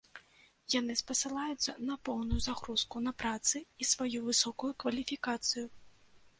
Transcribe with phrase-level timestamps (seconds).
[0.75, 5.67] Яны спасылаюцца на поўную загрузку на працы і сваю высокую кваліфікацыю.